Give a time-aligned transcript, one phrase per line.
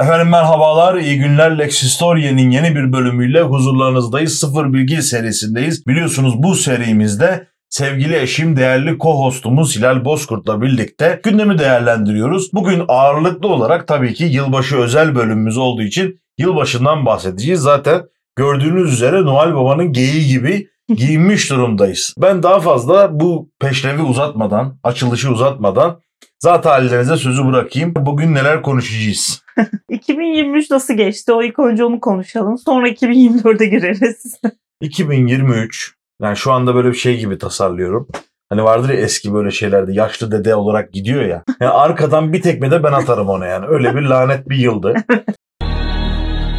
[0.00, 1.58] Efendim merhabalar, iyi günler.
[1.58, 4.38] Lex Historia'nın yeni bir bölümüyle huzurlarınızdayız.
[4.38, 5.86] Sıfır Bilgi serisindeyiz.
[5.86, 12.52] Biliyorsunuz bu serimizde sevgili eşim, değerli co-hostumuz Hilal Bozkurt'la birlikte gündemi değerlendiriyoruz.
[12.52, 17.60] Bugün ağırlıklı olarak tabii ki yılbaşı özel bölümümüz olduğu için yılbaşından bahsedeceğiz.
[17.60, 18.02] Zaten
[18.36, 22.14] gördüğünüz üzere Noel Baba'nın geyiği gibi giyinmiş durumdayız.
[22.18, 26.00] Ben daha fazla bu peşrevi uzatmadan, açılışı uzatmadan
[26.40, 27.94] Zaten hallerinize sözü bırakayım.
[27.96, 29.42] Bugün neler konuşacağız?
[29.88, 31.32] 2023 nasıl geçti?
[31.32, 32.58] O ilk önce onu konuşalım.
[32.58, 34.40] Sonra 2024'e gireriz.
[34.80, 35.94] 2023.
[36.22, 38.08] Yani şu anda böyle bir şey gibi tasarlıyorum.
[38.48, 41.42] Hani vardır ya eski böyle şeylerde yaşlı dede olarak gidiyor ya.
[41.60, 43.66] Yani arkadan bir tekme de ben atarım ona yani.
[43.66, 44.94] Öyle bir lanet bir yıldı.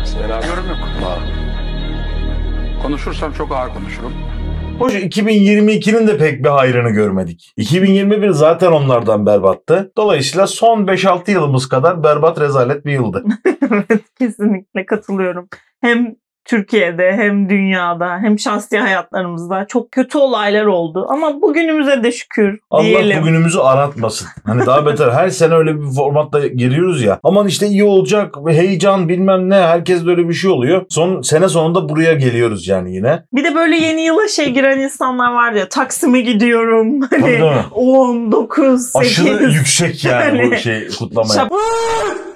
[0.06, 1.20] Selam yok.
[2.84, 4.14] Konuşursam çok ağır konuşurum.
[4.82, 7.54] Hoş 2022'nin de pek bir hayrını görmedik.
[7.58, 9.92] 2021 zaten onlardan berbattı.
[9.98, 13.24] Dolayısıyla son 5-6 yılımız kadar berbat rezalet bir yıldı.
[13.72, 15.48] evet kesinlikle katılıyorum.
[15.82, 16.16] Hem
[16.52, 21.06] Türkiye'de hem dünyada hem şahsi hayatlarımızda çok kötü olaylar oldu.
[21.10, 23.22] Ama bugünümüze de şükür Allah diyelim.
[23.22, 24.28] bugünümüzü aratmasın.
[24.46, 27.20] Hani daha beter her sene öyle bir formatla giriyoruz ya.
[27.24, 30.86] Aman işte iyi olacak, heyecan bilmem ne herkes öyle bir şey oluyor.
[30.90, 33.24] Son sene sonunda buraya geliyoruz yani yine.
[33.34, 37.02] Bir de böyle yeni yıla şey giren insanlar var ya Taksim'e gidiyorum.
[37.12, 37.66] Hani değil mi?
[37.72, 38.96] 10, 9, 8.
[38.96, 41.42] Aşırı yüksek yani bu Yani şey kutlamaya.
[41.42, 42.31] Şap-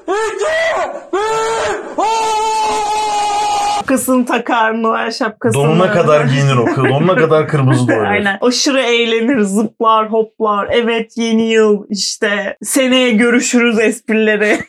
[3.78, 5.64] Şapkasını takar, Noel şapkasını.
[5.64, 6.66] Donuna kadar giyinir o.
[6.90, 8.08] Donuna kadar kırmızı doğru.
[8.08, 8.38] Aynen.
[8.42, 10.68] Aşırı eğlenir, zıplar, hoplar.
[10.72, 14.60] Evet yeni yıl işte seneye görüşürüz esprileri.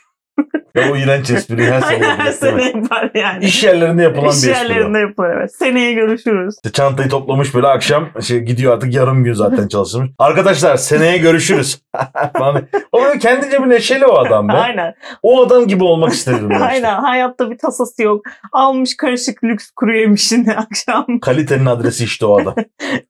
[0.76, 3.44] Ve o iğrenç espriyi her sene Aynen her sene yapar yani.
[3.44, 4.50] İş yerlerinde yapılan İş bir espri.
[4.72, 5.54] yerlerinde yapılır evet.
[5.54, 6.54] Seneye görüşürüz.
[6.56, 10.10] İşte çantayı toplamış böyle akşam şey gidiyor artık yarım gün zaten çalışmış.
[10.18, 11.82] Arkadaşlar seneye görüşürüz.
[12.38, 12.62] Falan.
[12.92, 14.52] o böyle kendince bir neşeli o adam be.
[14.52, 14.94] Aynen.
[15.22, 16.64] O adam gibi olmak istedim ben işte.
[16.66, 16.94] Aynen.
[17.02, 18.26] Hayatta bir tasası yok.
[18.52, 21.06] Almış karışık lüks kuru yemişini akşam.
[21.20, 22.54] Kalitenin adresi işte o adam.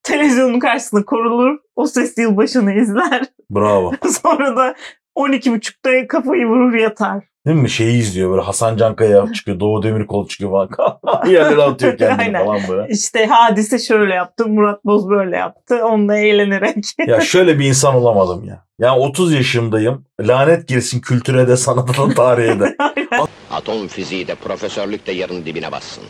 [0.03, 1.59] Televizyonun karşısında korulur.
[1.77, 3.23] O ses yılbaşını izler.
[3.51, 3.93] Bravo.
[4.23, 4.75] Sonra da
[5.17, 7.25] 12.30'da kafayı vurur yatar.
[7.47, 7.71] Değil mi?
[7.71, 9.61] Şeyi izliyor böyle Hasan Cankaya çıkıyor.
[9.61, 11.27] Doğu Demirkol çıkıyor falan.
[11.27, 12.45] Yerlere atıyor kendini Aynen.
[12.45, 12.93] falan böyle.
[12.93, 15.87] İşte hadise şöyle yaptı, Murat Boz böyle yaptı.
[15.87, 16.77] Onunla eğlenerek.
[17.07, 18.65] Ya şöyle bir insan olamadım ya.
[18.79, 20.05] Yani 30 yaşındayım.
[20.21, 22.77] Lanet girsin kültüre de sanata da tarihe de.
[23.51, 26.05] Atom fiziği de profesörlük de yerin dibine bassın.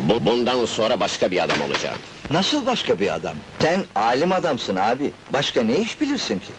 [0.00, 1.96] Bu, bundan sonra başka bir adam olacağım.
[2.30, 3.34] Nasıl başka bir adam?
[3.58, 5.10] Sen alim adamsın abi.
[5.32, 6.52] Başka ne iş bilirsin ki?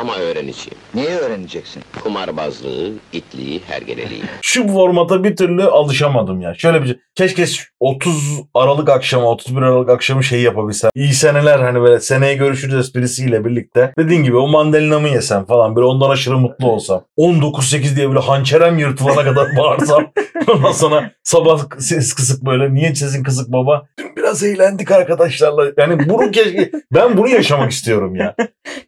[0.00, 0.78] Ama öğreneceğim.
[0.94, 1.82] Neyi öğreneceksin?
[2.02, 4.22] Kumarbazlığı, itliği, hergeleliği.
[4.42, 6.54] Şu formata bir türlü alışamadım ya.
[6.54, 7.44] Şöyle bir keşke
[7.80, 10.90] 30 Aralık akşamı 31 Aralık akşamı şey yapabilsem.
[10.94, 13.92] İyi seneler hani böyle seneye görüşürüz esprisiyle birlikte.
[13.98, 17.04] Dediğin gibi o mandalinamı yesem falan böyle ondan aşırı mutlu olsam.
[17.18, 20.06] 19-8 diye böyle hançerem yırtılana kadar bağırsam.
[20.48, 23.86] Ondan sonra sabah ses kısık böyle niye sesin kısık baba?
[23.98, 25.72] Dün biraz eğlendik arkadaşlarla.
[25.76, 28.34] Yani bunu keşke ben bunu yaşamak istiyorum ya.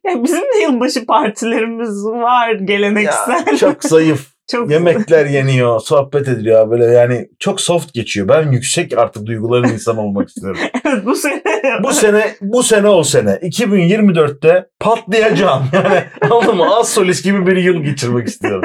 [0.07, 3.45] Ya bizim de yılbaşı partilerimiz var geleneksel.
[3.47, 4.27] ya çok zayıf.
[4.51, 8.29] Çok Yemekler yeniyor, sohbet ediliyor böyle yani çok soft geçiyor.
[8.29, 10.61] Ben yüksek artık duyguların insanı olmak istiyorum.
[10.85, 11.43] Evet bu sene.
[11.83, 15.65] Bu sene bu sene o sene 2024'te patlayacağım.
[15.73, 16.77] Yani anladın mı?
[16.77, 18.63] Az solist gibi bir yıl geçirmek istiyorum.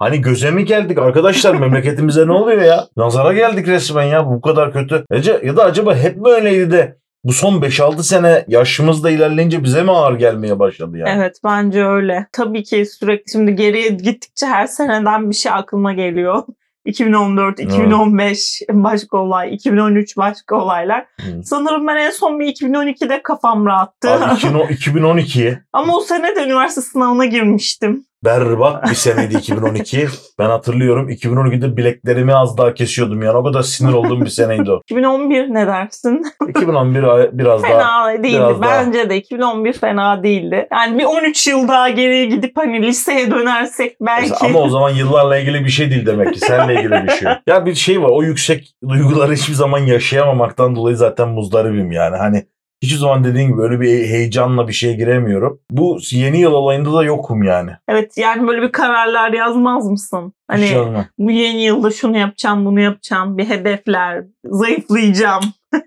[0.00, 2.86] Hani göze mi geldik arkadaşlar memleketimize ne oluyor ya?
[2.96, 5.04] Nazara geldik resmen ya bu kadar kötü.
[5.10, 9.82] Ece, ya da acaba hep mi öyleydi de bu son 5-6 sene yaşımızda ilerleyince bize
[9.82, 11.10] mi ağır gelmeye başladı yani?
[11.16, 12.26] Evet bence öyle.
[12.32, 16.42] Tabii ki sürekli şimdi geriye gittikçe her seneden bir şey aklıma geliyor.
[16.84, 21.06] 2014, 2015 başka olay, 2013 başka olaylar.
[21.20, 21.42] Hı.
[21.44, 24.10] Sanırım ben en son bir 2012'de kafam rahattı.
[24.10, 28.04] Abi 2012 Ama o sene de üniversite sınavına girmiştim.
[28.24, 30.08] Berbat bir seneydi 2012.
[30.38, 34.80] Ben hatırlıyorum 2012'de bileklerimi az daha kesiyordum yani o kadar sinir olduğum bir seneydi o.
[34.84, 36.22] 2011 ne dersin?
[36.48, 38.36] 2011 ay- biraz daha Fena değildi.
[38.36, 38.70] biraz daha.
[38.70, 40.68] Bence de 2011 fena değildi.
[40.72, 44.34] Yani bir 13 yıl daha geriye gidip hani liseye dönersek belki.
[44.44, 46.40] Ama o zaman yıllarla ilgili bir şey değil demek ki.
[46.40, 47.32] Seninle ilgili bir şey.
[47.46, 48.08] Ya bir şey var.
[48.08, 52.16] O yüksek duyguları hiçbir zaman yaşayamamaktan dolayı zaten muzdaribim yani.
[52.16, 52.44] Hani
[52.82, 55.60] hiçbir zaman dediğin gibi öyle bir heyecanla bir şeye giremiyorum.
[55.70, 57.70] Bu yeni yıl olayında da yokum yani.
[57.88, 60.32] Evet yani böyle bir kararlar yazmaz mısın?
[60.48, 60.76] Hani Hiç
[61.18, 65.44] bu yeni yılda şunu yapacağım, bunu yapacağım, bir hedefler, zayıflayacağım.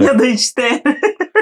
[0.00, 0.82] Ya da işte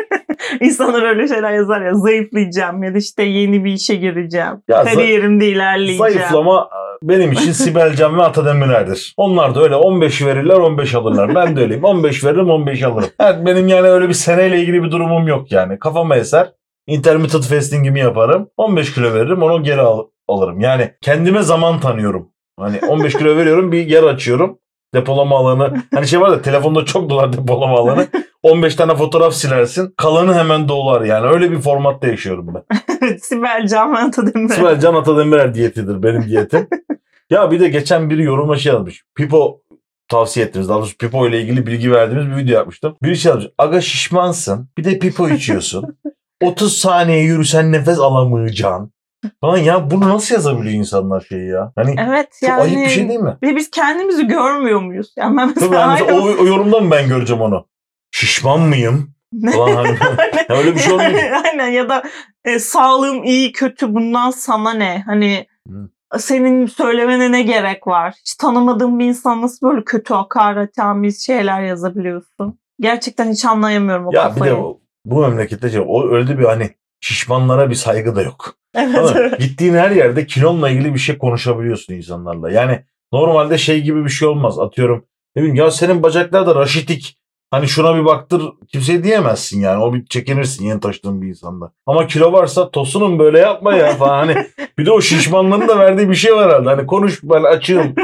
[0.61, 4.62] insanlar öyle şeyler yazar ya zayıflayacağım ya da işte yeni bir işe gireceğim.
[4.69, 6.12] Ya Kariyerimde ilerleyeceğim.
[6.12, 6.69] Zayıflama
[7.03, 9.15] benim için Sibel Can ve Ata Demirer'dir.
[9.17, 11.35] Onlar da öyle 15 verirler 15 alırlar.
[11.35, 11.85] Ben de öyleyim.
[11.85, 13.09] 15 veririm 15 alırım.
[13.21, 15.79] Evet, benim yani öyle bir seneyle ilgili bir durumum yok yani.
[15.79, 16.53] Kafama eser
[16.87, 18.49] intermittent fasting'imi yaparım.
[18.56, 20.61] 15 kilo veririm onu geri al- alırım.
[20.61, 22.29] Yani kendime zaman tanıyorum.
[22.61, 24.59] Hani 15 kilo veriyorum bir yer açıyorum.
[24.95, 25.83] Depolama alanı.
[25.95, 28.06] Hani şey var da telefonda çok dolar depolama alanı.
[28.43, 29.94] 15 tane fotoğraf silersin.
[29.96, 31.26] Kalanı hemen dolar yani.
[31.26, 33.19] Öyle bir formatta yaşıyorum ben.
[33.23, 34.49] Sibel Can Atademir.
[34.49, 36.69] Sibel Can Atademirer diyetidir benim diyetim.
[37.31, 39.05] ya bir de geçen biri yoruma şey yazmış.
[39.14, 39.61] Pipo
[40.08, 40.69] tavsiye ettiniz.
[40.69, 42.96] Daha doğrusu Pipo ile ilgili bilgi verdiğimiz bir video yapmıştım.
[43.02, 43.49] Biri şey yazmış.
[43.58, 44.69] Aga şişmansın.
[44.79, 45.99] Bir de Pipo içiyorsun.
[46.43, 48.93] 30 saniye yürüsen nefes alamayacaksın.
[49.40, 51.73] Falan ya bunu nasıl yazabiliyor insanlar şeyi ya?
[51.76, 52.62] Hani Evet yani.
[52.62, 53.37] ayıp bir şey değil mi?
[53.43, 55.12] Ve biz kendimizi görmüyor muyuz?
[55.17, 57.67] Yani ben Tabii mesela yani mesela o, o yorumda mı ben göreceğim onu?
[58.10, 59.14] Şişman mıyım?
[59.52, 59.99] Falan hani.
[60.49, 61.32] ya öyle bir şey olmuyor.
[61.44, 62.02] Aynen ya da
[62.44, 65.02] e, sağlığım iyi kötü bundan sana ne?
[65.06, 65.46] Hani
[66.19, 68.14] senin söylemene ne gerek var?
[68.20, 72.58] Hiç tanımadığın bir insan nasıl böyle kötü hakaretamiz şeyler yazabiliyorsun?
[72.81, 74.52] Gerçekten hiç anlayamıyorum o Ya bir kafayı.
[74.52, 76.70] de o- bu memlekette şey, o öyle bir hani
[77.00, 78.54] şişmanlara bir saygı da yok.
[78.75, 79.38] evet.
[79.40, 82.50] Gittiğin her yerde kilonla ilgili bir şey konuşabiliyorsun insanlarla.
[82.50, 84.58] Yani normalde şey gibi bir şey olmaz.
[84.58, 85.04] Atıyorum
[85.37, 87.19] ne bileyim ya senin bacaklar da raşitik.
[87.50, 88.43] Hani şuna bir baktır
[88.73, 89.83] kimseye diyemezsin yani.
[89.83, 91.73] O bir çekinirsin yeni taşıdığın bir insanda.
[91.87, 94.19] Ama kilo varsa tosunum böyle yapma ya falan.
[94.19, 94.47] Hani
[94.79, 96.69] bir de o şişmanlığın da verdiği bir şey var herhalde.
[96.69, 97.95] Hani konuş ben açığım.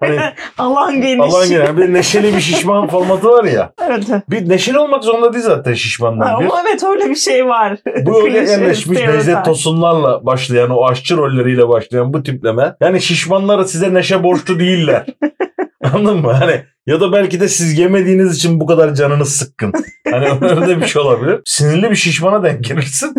[0.00, 0.20] Hani
[0.58, 1.34] Alan geniş.
[1.34, 3.72] Allah'ın gene bir de neşeli bir şişman formatı var ya.
[3.88, 4.04] Evet.
[4.30, 6.40] Bir neşeli olmak zorunda değil zaten şişmanlar.
[6.40, 6.44] Bir.
[6.44, 7.78] Ama evet öyle bir şey var.
[8.02, 8.98] Bu öyle yerleşmiş.
[8.98, 12.74] Necdet Tosunlarla başlayan o aşçı rolleriyle başlayan bu tipleme.
[12.80, 15.06] Yani şişmanlara size neşe borçlu değiller.
[15.94, 16.32] Anladın mı?
[16.32, 19.72] Hani ya da belki de siz yemediğiniz için bu kadar canınız sıkkın.
[20.10, 20.26] Hani
[20.60, 21.40] öyle bir şey olabilir.
[21.44, 23.14] Sinirli bir şişmana denk gelirsin.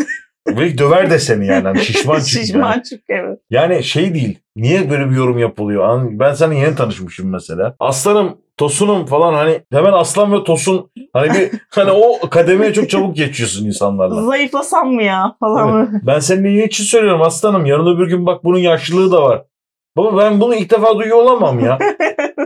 [0.48, 1.63] Ve döver de seni yani.
[1.63, 2.38] Hani şişman çünkü.
[2.38, 2.45] yani.
[2.45, 3.39] Şişman çünkü evet.
[3.50, 4.39] Yani şey değil.
[4.56, 6.01] Niye böyle bir yorum yapılıyor?
[6.12, 7.75] Ben seninle yeni tanışmışım mesela.
[7.80, 13.15] Aslanım, tosunum falan hani hemen aslan ve tosun hani bir hani o kademeye çok çabuk
[13.15, 14.24] geçiyorsun insanlarla.
[14.24, 16.01] Zayıflasam mı ya falan.
[16.07, 17.65] Ben seninle yeni için söylüyorum aslanım.
[17.65, 19.44] Yarın öbür gün bak bunun yaşlılığı da var.
[19.98, 21.80] Baba ben bunu ilk defa duyuyor olamam ya.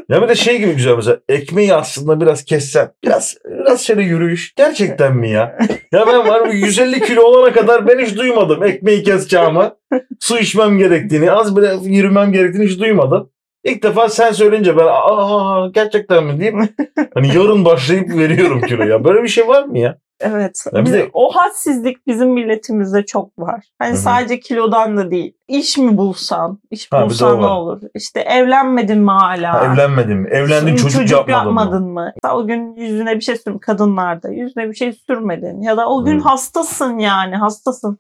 [0.10, 2.92] ya bir de şey gibi güzel mesela ekmeği aslında biraz kessen.
[3.04, 4.54] Biraz biraz şöyle yürüyüş.
[4.56, 5.58] Gerçekten mi ya?
[5.92, 9.72] Ya ben var mı 150 kilo olana kadar ben hiç duymadım ekmeği keseceğimi.
[10.20, 13.30] Su içmem gerektiğini, az bile yürümem gerektiğini hiç duymadım.
[13.64, 16.70] İlk defa sen söyleyince ben aa gerçekten mi diyeyim.
[17.14, 19.04] Hani yarın başlayıp veriyorum kilo ya.
[19.04, 19.98] Böyle bir şey var mı ya?
[20.20, 20.64] Evet.
[20.74, 23.66] Ya bir Biz- de- O hadsizlik bizim milletimizde çok var.
[23.80, 23.98] Hani Hı hı.
[23.98, 25.34] sadece kilodan da değil.
[25.48, 26.60] İş mi bulsan?
[26.72, 27.82] İş Ha, bulsan ne olur?
[27.96, 29.54] İşte evlenmedin mi hala?
[29.54, 30.30] Ha, evlenmedin mi?
[30.30, 31.90] Evlendin Şimdi çocuk, yapmadın, mı?
[31.94, 32.12] mı?
[32.16, 36.06] Mesela o gün yüzüne bir şey sür kadınlarda yüzüne bir şey sürmedin ya da o
[36.06, 36.20] gün Hmm.
[36.22, 37.98] hastasın yani hastasın.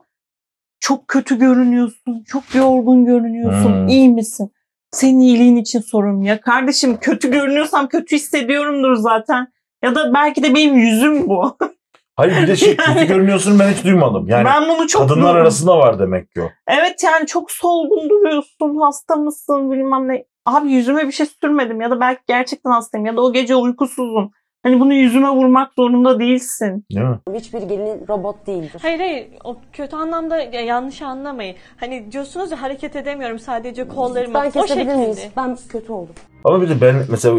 [0.79, 3.73] Çok kötü görünüyorsun, çok yorgun görünüyorsun.
[3.81, 3.87] Hmm.
[3.87, 4.51] iyi misin?
[4.91, 6.41] Senin iyiliğin için sorum ya.
[6.41, 9.47] Kardeşim kötü görünüyorsam kötü hissediyorumdur zaten.
[9.83, 11.57] Ya da belki de benim yüzüm bu.
[12.17, 14.27] Hayır bir de şey kötü görünüyorsun ben hiç duymadım.
[14.29, 16.49] Yani ben bunu çok kadınlar arasında var demek ki o.
[16.67, 20.25] Evet yani çok solgun duruyorsun, hasta mısın bilmem ne.
[20.45, 24.31] Abi yüzüme bir şey sürmedim ya da belki gerçekten hastayım ya da o gece uykusuzum.
[24.63, 26.85] Hani bunu yüzüme vurmak zorunda değilsin.
[26.91, 27.19] Değil mi?
[27.33, 28.79] Hiçbir gelin robot değildir.
[28.81, 31.55] Hayır hayır o kötü anlamda ya yanlış anlamayın.
[31.77, 34.33] Hani diyorsunuz ya hareket edemiyorum sadece kollarımı.
[34.33, 34.95] Ben o kesebilir şekilde.
[34.95, 35.27] miyiz?
[35.37, 36.15] Ben kötü oldum.
[36.43, 37.35] Ama bir de ben mesela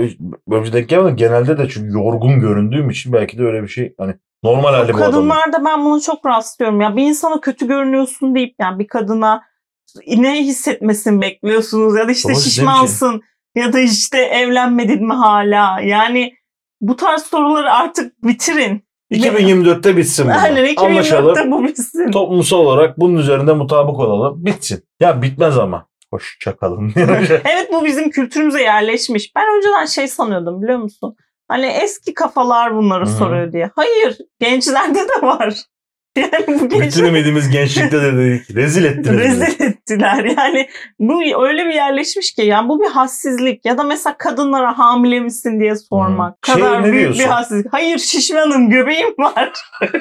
[0.48, 1.16] böyle bir şey denk gelmedim.
[1.16, 4.96] Genelde de çünkü yorgun göründüğüm için belki de öyle bir şey hani normal halde bu
[4.96, 5.12] adamın.
[5.12, 6.96] Kadınlarda ben bunu çok rastlıyorum ya.
[6.96, 9.42] Bir insana kötü görünüyorsun deyip yani bir kadına
[10.06, 13.22] ne hissetmesini bekliyorsunuz ya da işte şey- şişmansın
[13.54, 15.80] ya da işte evlenmedin mi hala.
[15.80, 16.34] Yani
[16.80, 18.88] bu tarz soruları artık bitirin.
[19.10, 20.30] 2024'te bitsin bu.
[20.30, 21.34] Aynen Anlaşalım.
[21.34, 22.10] 2024'te bu bitsin.
[22.10, 24.44] Toplumsal olarak bunun üzerinde mutabık olalım.
[24.44, 24.82] Bitsin.
[25.00, 25.88] Ya bitmez ama.
[26.10, 26.92] Hoşça kalın.
[27.30, 29.32] evet bu bizim kültürümüze yerleşmiş.
[29.36, 31.16] Ben önceden şey sanıyordum biliyor musun?
[31.48, 33.14] Hani eski kafalar bunları Hı hı.
[33.16, 33.70] soruyor diye.
[33.76, 35.54] Hayır gençlerde de var.
[36.16, 38.56] Yani bu Bütün ümidimiz gençlikte de dedik.
[38.56, 39.18] Rezil bizi.
[39.18, 40.24] rezil ettiler.
[40.24, 45.20] Yani bu öyle bir yerleşmiş ki yani bu bir hassizlik ya da mesela kadınlara hamile
[45.20, 46.36] misin diye sormak.
[46.46, 47.24] Şey, kadar ne büyük diyorsun?
[47.24, 47.72] bir hassizlik.
[47.72, 49.52] Hayır şişmanım göbeğim var.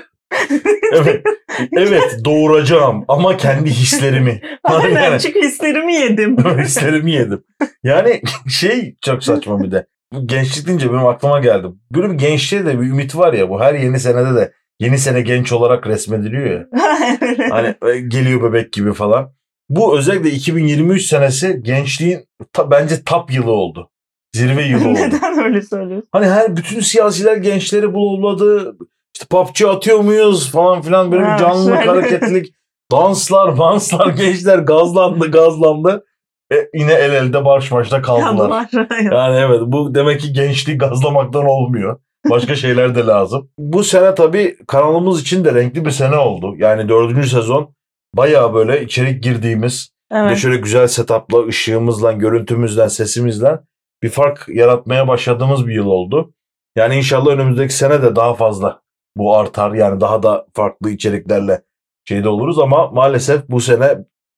[0.94, 1.24] evet.
[1.72, 4.42] Evet doğuracağım ama kendi hislerimi.
[4.64, 6.38] Aynen Yani- çünkü hislerimi yedim.
[6.60, 7.44] hislerimi yedim.
[7.84, 9.88] Yani şey çok saçma bir de.
[10.14, 11.68] Bu gençlik deyince benim aklıma geldi.
[11.92, 15.22] Böyle bir gençliğe de bir ümit var ya bu her yeni senede de yeni sene
[15.22, 16.66] genç olarak resmediliyor ya.
[17.52, 19.34] Hani e, geliyor bebek gibi falan.
[19.70, 22.20] Bu özellikle 2023 senesi gençliğin
[22.54, 23.90] ta- bence top yılı oldu.
[24.36, 25.00] Zirve yılı oldu.
[25.00, 26.10] Neden öyle söylüyorsun?
[26.12, 28.78] Hani her bütün siyasiler gençleri bulladı.
[29.16, 31.90] İşte PUBG atıyor muyuz falan filan böyle Ha, bir canlılık şöyle.
[31.90, 32.54] hareketlilik.
[32.92, 36.06] Danslar, danslar gençler gazlandı, gazlandı.
[36.54, 38.70] E, yine el elde barış başta kaldılar.
[39.12, 42.00] Yani evet bu demek ki gençliği gazlamaktan olmuyor.
[42.30, 43.50] Başka şeyler de lazım.
[43.58, 46.56] Bu sene tabii kanalımız için de renkli bir sene oldu.
[46.58, 47.76] Yani dördüncü sezon
[48.16, 50.38] bayağı böyle içerik girdiğimiz Evet.
[50.38, 53.60] şöyle güzel setupla, ışığımızla, görüntümüzle, sesimizle
[54.04, 56.34] bir fark yaratmaya başladığımız bir yıl oldu.
[56.76, 58.82] Yani inşallah önümüzdeki sene de daha fazla
[59.18, 59.74] bu artar.
[59.74, 61.62] Yani daha da farklı içeriklerle
[62.06, 63.62] şeyde oluruz ama maalesef bu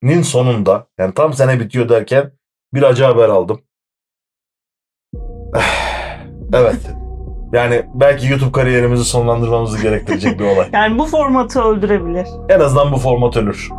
[0.03, 2.32] senenin sonunda yani tam sene bitiyor derken
[2.74, 3.62] bir acı haber aldım.
[6.53, 6.79] evet.
[7.53, 10.70] Yani belki YouTube kariyerimizi sonlandırmamızı gerektirecek bir olay.
[10.74, 12.27] Yani bu formatı öldürebilir.
[12.50, 13.70] En azından bu format ölür.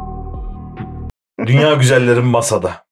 [1.47, 2.85] Dünya güzellerin masada.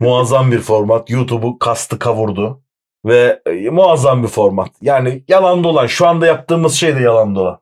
[0.00, 1.10] Muazzam bir format.
[1.10, 2.62] YouTube'u kastı kavurdu.
[3.06, 4.70] Ve e, muazzam bir format.
[4.80, 5.86] Yani yalan dolan.
[5.86, 7.58] Şu anda yaptığımız şey de yalan dolan.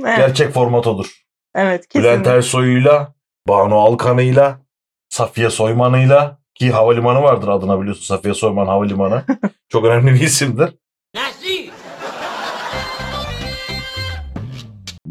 [0.00, 1.22] Evet, Gerçek format odur.
[1.54, 2.30] evet Bülent kesinlikle.
[2.30, 3.14] Ersoy'uyla,
[3.50, 4.60] Banu Alkan'ıyla,
[5.08, 9.24] Safiye Soyman'ıyla ki havalimanı vardır adına biliyorsun Safiye Soyman Havalimanı.
[9.68, 10.70] Çok önemli bir isimdir.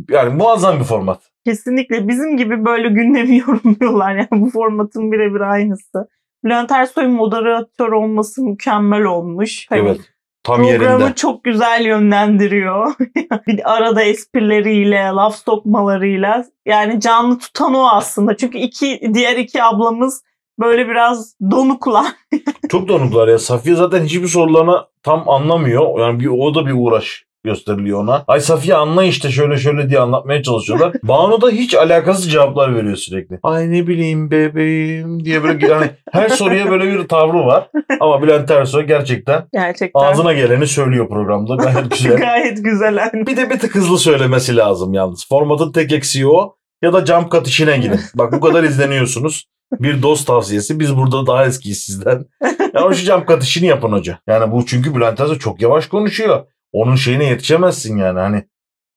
[0.10, 1.22] Yani muazzam bir format.
[1.46, 4.16] Kesinlikle bizim gibi böyle gündemi yorumluyorlar.
[4.16, 6.08] Yani bu formatın birebir aynısı.
[6.44, 9.66] Bülent Ersoy'un moderatör olması mükemmel olmuş.
[9.70, 10.00] Hani Evet.
[10.44, 11.16] Tam Programı yerinde.
[11.16, 12.94] çok güzel yönlendiriyor.
[13.48, 16.46] bir arada esprileriyle, laf sokmalarıyla.
[16.66, 18.38] Yani canlı tutan o aslında.
[18.38, 20.24] Çünkü iki diğer iki ablamız
[20.60, 22.06] böyle biraz donuklar.
[22.70, 23.40] Çok donuklar ya.
[23.40, 26.00] Safiye zaten hiçbir sorularına tam anlamıyor.
[26.00, 28.24] Yani bir, o da bir uğraş gösteriliyor ona.
[28.28, 30.94] Ay Safiye anla işte şöyle şöyle diye anlatmaya çalışıyorlar.
[31.04, 33.40] Banu da hiç alakasız cevaplar veriyor sürekli.
[33.44, 37.70] Ay ne bileyim bebeğim diye böyle yani her soruya böyle bir tavrı var.
[38.00, 40.00] Ama Bülent Ersoy gerçekten Gerçekten.
[40.02, 41.56] ağzına geleni söylüyor programda.
[41.56, 42.18] Gayet güzel.
[42.22, 42.96] Gayet güzel.
[42.98, 43.28] Yani.
[43.28, 45.28] Bir de bir tık hızlı söylemesi lazım yalnız.
[45.30, 46.56] Formatın tek eksiği o.
[46.82, 48.00] Ya da cam kat işine girin.
[48.16, 49.46] Bak bu kadar izleniyorsunuz.
[49.80, 50.80] Bir dost tavsiyesi.
[50.80, 52.26] Biz burada daha eskiyiz sizden.
[52.74, 54.20] Ya şu cam kat işini yapın hoca.
[54.28, 56.46] Yani bu çünkü Bülent Ersoy çok yavaş konuşuyor.
[56.72, 58.20] Onun şeyine yetişemezsin yani.
[58.20, 58.46] Hani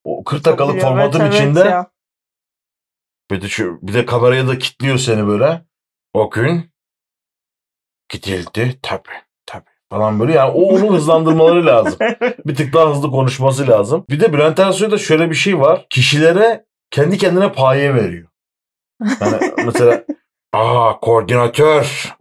[0.05, 1.91] o 40 dakikalık Evet, formatın evet içinde ya.
[3.31, 5.64] bir de, şu, bir de kameraya da kilitliyor seni böyle.
[6.14, 6.73] O gün
[8.09, 9.09] gidildi tabi
[9.47, 10.33] tabi falan böyle.
[10.33, 11.99] Yani o onu hızlandırmaları lazım.
[12.47, 14.05] bir tık daha hızlı konuşması lazım.
[14.11, 15.87] Bir de Bülent Ersoy'da şöyle bir şey var.
[15.91, 18.29] Kişilere kendi kendine paye veriyor.
[19.21, 20.05] Yani mesela
[20.52, 22.12] aa koordinatör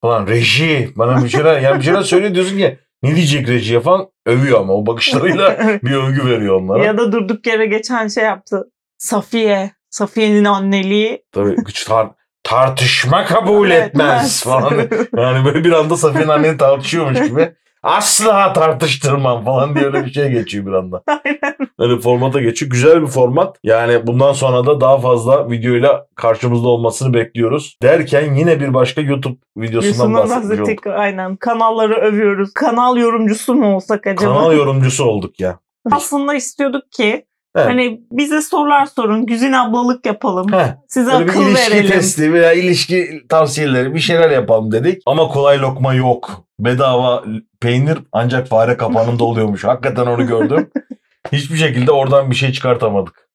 [0.00, 4.06] falan reji bana bir şeyler yani bir şeyler söylüyor diyorsun ki ne diyecek rejiye falan
[4.26, 6.84] övüyor ama o bakışlarıyla bir övgü veriyor onlara.
[6.84, 8.64] ya da durduk yere geçen şey yaptı.
[8.98, 9.70] Safiye.
[9.90, 11.22] Safiye'nin anneliği.
[11.32, 12.10] Tabii güç tar-
[12.42, 14.74] tartışma kabul etmez falan.
[15.16, 17.54] Yani böyle bir anda Safiye'nin anneni tartışıyormuş gibi.
[17.82, 21.02] Asla tartıştırmam falan diye öyle bir şey geçiyor bir anda.
[21.24, 21.56] Aynen.
[21.78, 22.70] Öyle formata geçiyor.
[22.70, 23.56] Güzel bir format.
[23.64, 27.76] Yani bundan sonra da daha fazla videoyla karşımızda olmasını bekliyoruz.
[27.82, 30.60] Derken yine bir başka YouTube videosundan Yusun'dan bahsetmiş olduk.
[30.60, 30.86] bahsettik.
[30.86, 31.36] Aynen.
[31.36, 32.52] Kanalları övüyoruz.
[32.54, 34.32] Kanal yorumcusu mu olsak acaba?
[34.34, 35.58] Kanal yorumcusu olduk ya.
[35.90, 37.26] Aslında istiyorduk ki
[37.56, 37.66] Evet.
[37.66, 39.26] hani bize sorular sorun.
[39.26, 40.52] Güzin ablalık yapalım.
[40.52, 41.90] Heh, Size böyle bir akıl ilişki verelim.
[41.90, 45.02] testi veya ilişki tavsiyeleri bir şeyler yapalım dedik.
[45.06, 46.44] Ama kolay lokma yok.
[46.60, 47.24] Bedava
[47.60, 49.64] peynir ancak fare kapanında oluyormuş.
[49.64, 50.70] Hakikaten onu gördüm.
[51.32, 53.28] Hiçbir şekilde oradan bir şey çıkartamadık.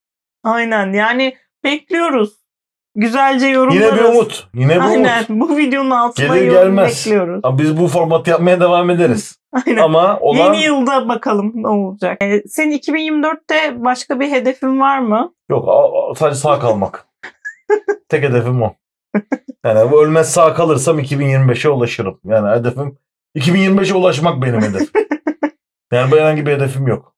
[0.44, 0.94] Aynen.
[0.94, 2.34] Yani bekliyoruz.
[2.96, 3.84] Güzelce yorumlarız.
[3.92, 4.48] Yine bir umut.
[4.54, 5.26] Yine bir Aynen.
[5.30, 5.50] umut.
[5.50, 7.06] Bu videonun altına Gelir yorum gelmez.
[7.06, 7.40] bekliyoruz.
[7.44, 9.40] Ama Biz bu formatı yapmaya devam ederiz.
[9.68, 9.82] Aynen.
[9.82, 12.18] Ama olan Yeni yılda bakalım ne olacak.
[12.24, 15.34] Ee, senin 2024'te başka bir hedefin var mı?
[15.50, 17.08] yok a- a- sadece sağ kalmak.
[18.10, 18.74] Tek hedefim o.
[19.66, 22.20] Yani bu ölmez sağ kalırsam 2025'e ulaşırım.
[22.26, 22.98] Yani hedefim
[23.38, 24.88] 2025'e ulaşmak benim hedefim.
[25.94, 27.15] Yani bu herhangi bir hedefim yok.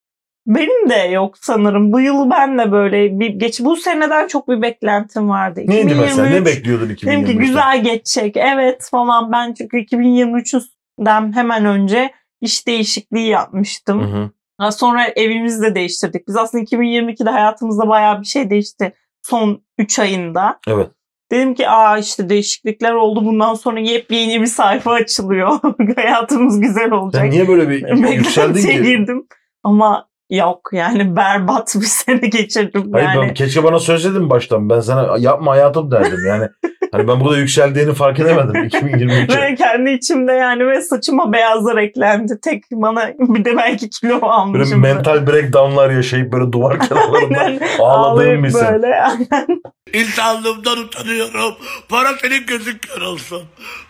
[0.48, 1.94] Benim de yok sanırım.
[1.94, 5.62] Bu yıl ben de böyle bir geç bu seneden çok bir beklentim vardı.
[5.68, 6.30] Neydi mesela?
[6.30, 7.32] Ne 2023 bekliyordun Dedim 2025'te?
[7.32, 8.38] ki güzel geçecek.
[8.38, 12.12] Evet falan ben çünkü 2023'den hemen önce
[12.42, 14.02] iş değişikliği yapmıştım.
[14.02, 14.30] Hı
[14.62, 14.72] hı.
[14.72, 16.28] Sonra evimizi de değiştirdik.
[16.28, 20.60] Biz aslında 2022'de hayatımızda bayağı bir şey değişti son 3 ayında.
[20.68, 20.88] Evet.
[21.32, 23.26] Dedim ki aa işte değişiklikler oldu.
[23.26, 25.60] Bundan sonra yepyeni bir sayfa açılıyor.
[25.96, 27.22] Hayatımız güzel olacak.
[27.22, 28.84] Sen niye böyle bir yükseldin ki?
[28.84, 29.28] girdim.
[29.64, 33.22] Ama yok yani berbat bir sene geçirdim Hayır yani.
[33.28, 34.70] ben keşke bana söyleseydin baştan.
[34.70, 36.26] Ben sana yapma hayatım derdim.
[36.28, 36.48] Yani
[36.92, 39.42] hani ben burada yükseldiğini fark edemedim 2023'e.
[39.42, 42.40] Ve kendi içimde yani ve saçıma beyazlar eklendi.
[42.44, 44.82] Tek bana bir de belki kilo Böyle almışım.
[44.82, 48.74] mental breakdownlar yaşayıp böyle duvar kenarlarında ağladığım bir sen.
[48.74, 48.96] böyle.
[48.96, 49.62] Aynen.
[49.94, 51.54] İnsanlığımdan utanıyorum.
[51.90, 53.42] Para senin gözün kör olsun.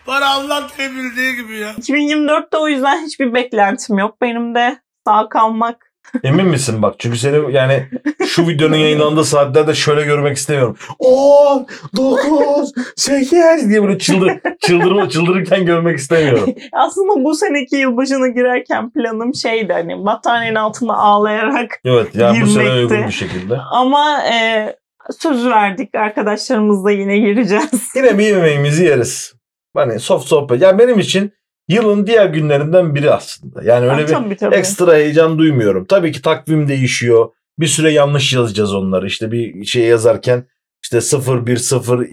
[0.06, 1.70] Para Allah bildiği gibi ya.
[1.72, 4.20] 2024'te o yüzden hiçbir beklentim yok.
[4.22, 5.87] Benim de sağ kalmak
[6.24, 6.94] Emin misin bak?
[6.98, 7.88] Çünkü seni yani
[8.26, 10.76] şu videonun yayınlandığı saatlerde şöyle görmek istemiyorum.
[10.98, 16.54] 10, 9, 8 diye böyle çıldır, çıldırma, çıldırırken görmek istemiyorum.
[16.72, 22.64] Aslında bu seneki yılbaşına girerken planım şeydi hani battaniyenin altında ağlayarak Evet yani bu sene
[22.64, 22.94] Girmekti.
[22.94, 23.56] uygun bir şekilde.
[23.70, 24.76] ama e,
[25.18, 27.90] söz verdik arkadaşlarımızla yine gireceğiz.
[27.96, 29.34] Yine bir yemeğimizi yeriz.
[29.76, 30.62] Hani soft sohbet.
[30.62, 31.32] Yani benim için
[31.68, 33.62] yılın diğer günlerinden biri aslında.
[33.62, 34.54] Yani öyle bir tabii, tabii.
[34.54, 35.84] ekstra heyecan duymuyorum.
[35.84, 37.28] Tabii ki takvim değişiyor.
[37.58, 39.06] Bir süre yanlış yazacağız onları.
[39.06, 40.44] İşte bir şey yazarken
[40.82, 42.06] işte 0 1 0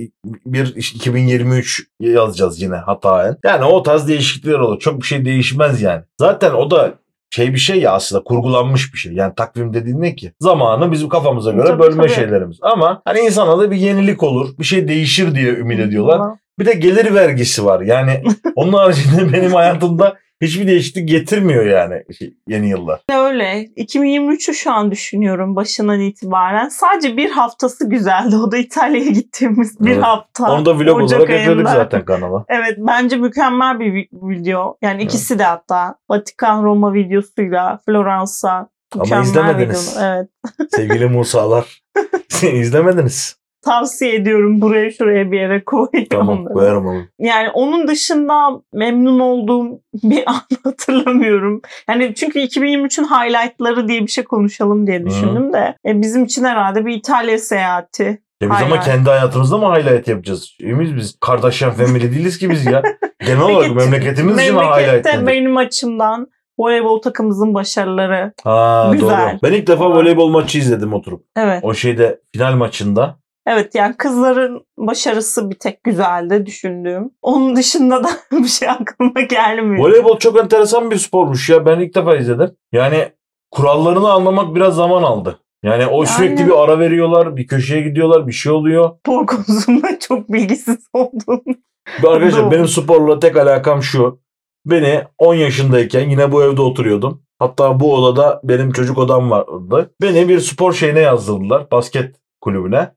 [0.46, 3.38] 1 2023 yazacağız yine hataen.
[3.44, 4.80] Yani o tarz değişiklikler olur.
[4.80, 6.04] Çok bir şey değişmez yani.
[6.20, 6.94] Zaten o da
[7.30, 9.14] şey bir şey ya aslında kurgulanmış bir şey.
[9.14, 10.34] Yani takvim dediğin ne ki?
[10.40, 12.14] Zamanı bizim kafamıza göre Tabii, bölme tabii.
[12.16, 12.58] şeylerimiz.
[12.62, 14.50] Ama hani insana da bir yenilik olur.
[14.60, 16.22] Bir şey değişir diye ümit ediyorlar.
[16.60, 17.82] Bir de gelir vergisi var.
[17.82, 18.24] Yani
[18.56, 23.02] onun haricinde benim hayatımda hiçbir değişiklik getirmiyor yani şey, yeni yıllar.
[23.14, 23.64] Öyle.
[23.66, 26.70] 2023'ü şu an düşünüyorum başından itibaren.
[26.70, 28.36] Sadece bir haftası güzeldi.
[28.36, 30.04] O da İtalya'ya gittiğimiz bir Evet.
[30.04, 30.52] hafta.
[30.54, 31.72] Onu da vlog Ocak olarak ekledik ayında.
[31.72, 32.46] zaten kanala.
[32.50, 34.78] Evet bence mükemmel bir vi- video.
[34.82, 35.96] Yani ikisi de hatta.
[36.10, 38.70] Vatikan Roma videosuyla Floransa.
[39.00, 39.96] Ama izlemediniz.
[39.98, 40.06] video.
[40.08, 40.30] Evet.
[40.72, 41.82] Sevgili Musalar.
[42.54, 43.38] izlemediniz.
[43.66, 46.54] Tavsiye ediyorum buraya şuraya bir yere koyun Tamam onları.
[46.54, 47.02] koyarım onu.
[47.20, 51.62] Yani onun dışında memnun olduğum bir an hatırlamıyorum.
[51.90, 55.76] Yani çünkü 2023'ün highlightları diye bir şey konuşalım diye düşündüm de.
[55.88, 58.22] E, bizim için herhalde bir İtalya seyahati.
[58.42, 60.58] Ya biz ama kendi hayatımızda mı highlight yapacağız?
[60.64, 62.84] Emiz biz Kardashian family değiliz ki biz ya.
[63.26, 65.28] Genel olarak memleketimiz için highlight dedik.
[65.28, 66.28] benim açımdan
[66.60, 68.34] voleybol takımımızın başarıları.
[68.44, 69.08] Ha, Güzel.
[69.08, 69.40] doğru.
[69.44, 71.26] Ben ilk defa voleybol maçı izledim oturup.
[71.38, 71.60] Evet.
[71.64, 73.18] O şeyde final maçında.
[73.48, 77.12] Evet yani kızların başarısı bir tek güzeldi düşündüğüm.
[77.22, 79.86] Onun dışında da bir şey aklıma gelmiyor.
[79.86, 81.66] Voleybol çok enteresan bir spormuş ya.
[81.66, 82.52] Ben ilk defa izledim.
[82.72, 83.10] Yani
[83.52, 85.40] kurallarını anlamak biraz zaman aldı.
[85.64, 88.92] Yani o sürekli bir ara veriyorlar, bir köşeye gidiyorlar, bir şey oluyor.
[89.00, 91.44] Spor konusunda çok bilgisiz oldum.
[92.08, 94.20] Arkadaşlar benim sporla tek alakam şu.
[94.66, 97.22] Beni 10 yaşındayken yine bu evde oturuyordum.
[97.40, 99.94] Hatta bu odada benim çocuk odam vardı.
[100.02, 101.72] Beni bir spor şeyine yazdırdılar.
[101.72, 102.92] Basket kulübüne.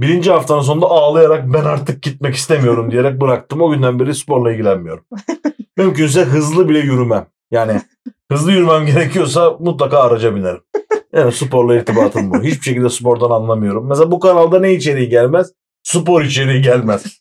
[0.00, 3.62] Birinci haftanın sonunda ağlayarak ben artık gitmek istemiyorum diyerek bıraktım.
[3.62, 5.04] O günden beri sporla ilgilenmiyorum.
[5.76, 7.26] Mümkünse hızlı bile yürümem.
[7.50, 7.80] Yani
[8.32, 10.60] hızlı yürümem gerekiyorsa mutlaka araca binerim.
[11.12, 12.42] Yani sporla irtibatım bu.
[12.42, 13.88] Hiçbir şekilde spordan anlamıyorum.
[13.88, 15.52] Mesela bu kanalda ne içeriği gelmez?
[15.82, 17.20] Spor içeriği gelmez.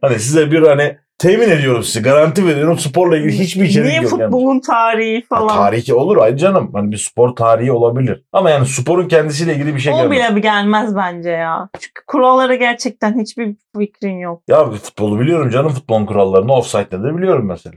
[0.00, 4.12] Hani size bir hani temin ediyorum size garanti veriyorum sporla ilgili hiçbir içerik Niye yok.
[4.12, 4.20] yani.
[4.22, 5.48] futbolun tarihi Ha, falan?
[5.56, 6.70] Tarihi olur ay canım.
[6.72, 8.22] Hani bir spor tarihi olabilir.
[8.32, 10.10] Ama yani sporun kendisiyle ilgili bir şey o gelmez.
[10.10, 11.68] bile bir gelmez bence ya.
[11.80, 14.42] Çünkü kurallara gerçekten hiçbir fikrin yok.
[14.48, 16.52] Ya futbolu biliyorum canım futbolun kurallarını.
[16.52, 17.74] Offside nedir biliyorum mesela.